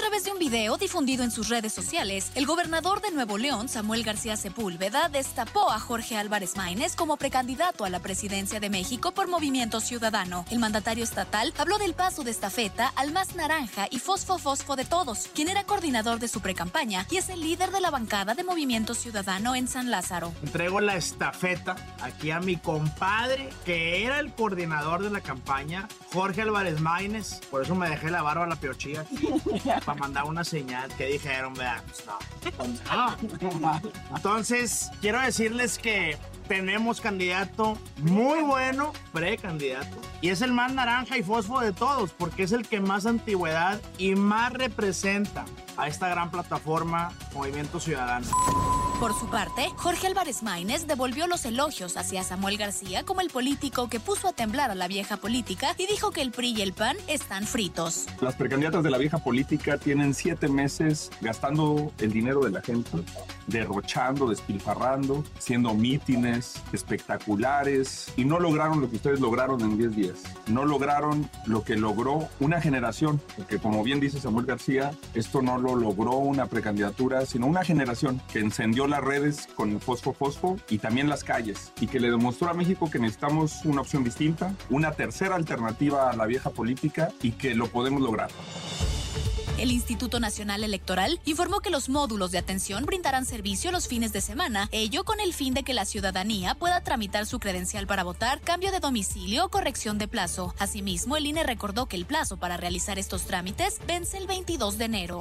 [0.00, 3.68] A través de un video difundido en sus redes sociales, el gobernador de Nuevo León,
[3.68, 9.12] Samuel García Sepúlveda, destapó a Jorge Álvarez Maínez como precandidato a la presidencia de México
[9.12, 10.46] por Movimiento Ciudadano.
[10.50, 14.86] El mandatario estatal habló del paso de estafeta al más naranja y fosfo fosfo de
[14.86, 18.42] todos, quien era coordinador de su precampaña y es el líder de la bancada de
[18.42, 20.32] Movimiento Ciudadano en San Lázaro.
[20.42, 26.40] Entrego la estafeta aquí a mi compadre, que era el coordinador de la campaña, Jorge
[26.40, 27.42] Álvarez Maínez.
[27.50, 29.04] Por eso me dejé la barba a la piochilla
[29.90, 33.80] para mandar una señal que dijeron, vean, pues no.
[34.14, 36.16] Entonces, quiero decirles que
[36.46, 39.96] tenemos candidato muy bueno, precandidato.
[40.20, 43.80] Y es el más naranja y fósforo de todos, porque es el que más antigüedad
[43.98, 45.44] y más representa
[45.76, 48.28] a esta gran plataforma Movimiento Ciudadano.
[49.00, 53.88] Por su parte, Jorge Álvarez Maínez devolvió los elogios hacia Samuel García como el político
[53.88, 56.74] que puso a temblar a la vieja política y dijo que el PRI y el
[56.74, 58.04] PAN están fritos.
[58.20, 62.90] Las precandidatas de la vieja política tienen siete meses gastando el dinero de la gente,
[63.46, 70.18] derrochando, despilfarrando, haciendo mítines espectaculares y no lograron lo que ustedes lograron en 10 días.
[70.46, 75.56] No lograron lo que logró una generación, porque como bien dice Samuel García, esto no
[75.56, 80.78] lo logró una precandidatura, sino una generación que encendió las redes con fosfo fosfo y
[80.78, 84.92] también las calles y que le demostró a México que necesitamos una opción distinta, una
[84.92, 88.30] tercera alternativa a la vieja política y que lo podemos lograr.
[89.60, 94.22] El Instituto Nacional Electoral informó que los módulos de atención brindarán servicio los fines de
[94.22, 98.40] semana, ello con el fin de que la ciudadanía pueda tramitar su credencial para votar,
[98.40, 100.54] cambio de domicilio o corrección de plazo.
[100.58, 104.84] Asimismo, el INE recordó que el plazo para realizar estos trámites vence el 22 de
[104.86, 105.20] enero.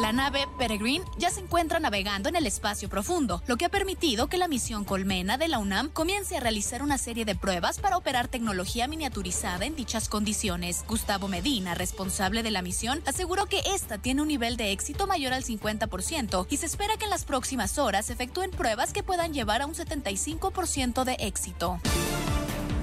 [0.00, 4.28] La nave Peregrine ya se encuentra navegando en el espacio profundo, lo que ha permitido
[4.28, 7.98] que la misión Colmena de la UNAM comience a realizar una serie de pruebas para
[7.98, 10.86] operar tecnología miniaturizada en dichas condiciones.
[10.88, 15.34] Gustavo Medina, responsable de la misión, aseguró que esta tiene un nivel de éxito mayor
[15.34, 19.60] al 50% y se espera que en las próximas horas efectúen pruebas que puedan llevar
[19.60, 21.78] a un 75% de éxito.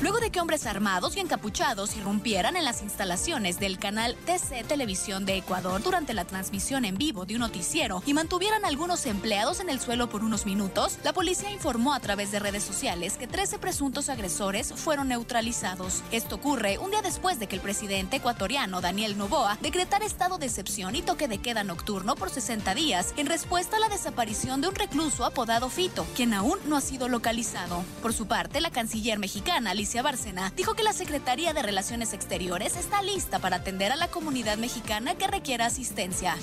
[0.00, 5.26] Luego de que hombres armados y encapuchados irrumpieran en las instalaciones del canal TC Televisión
[5.26, 9.68] de Ecuador durante la transmisión en vivo de un noticiero y mantuvieran algunos empleados en
[9.68, 13.58] el suelo por unos minutos, la policía informó a través de redes sociales que 13
[13.58, 16.04] presuntos agresores fueron neutralizados.
[16.12, 20.46] Esto ocurre un día después de que el presidente ecuatoriano Daniel Novoa decretara estado de
[20.46, 24.68] excepción y toque de queda nocturno por 60 días en respuesta a la desaparición de
[24.68, 27.84] un recluso apodado Fito, quien aún no ha sido localizado.
[28.00, 33.02] Por su parte, la canciller mexicana Bárcena dijo que la Secretaría de Relaciones Exteriores está
[33.02, 36.36] lista para atender a la comunidad mexicana que requiera asistencia.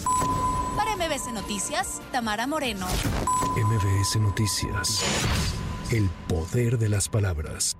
[0.75, 2.87] Para MBS Noticias, Tamara Moreno.
[3.55, 5.03] MBS Noticias.
[5.91, 7.77] El poder de las palabras.